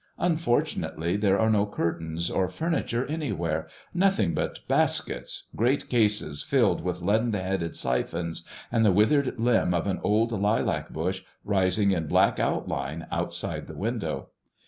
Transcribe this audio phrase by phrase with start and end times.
[0.17, 7.03] Unfortunately there are no curtains or furniture anywhere, nothing but baskets, great cases filled with
[7.03, 12.39] leaden headed siphons, and the withered limb of an old lilac bush rising in black
[12.39, 14.29] outline outside the window.